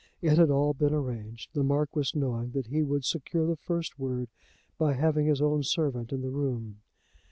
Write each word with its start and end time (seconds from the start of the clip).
It 0.19 0.35
had 0.39 0.49
all 0.49 0.73
been 0.73 0.95
arranged, 0.95 1.51
the 1.53 1.61
Marquis 1.61 2.17
knowing 2.17 2.53
that 2.53 2.65
he 2.65 2.81
would 2.81 3.05
secure 3.05 3.45
the 3.45 3.55
first 3.55 3.99
word 3.99 4.29
by 4.79 4.93
having 4.93 5.27
his 5.27 5.43
own 5.43 5.61
servant 5.61 6.11
in 6.11 6.23
the 6.23 6.31
room. 6.31 6.77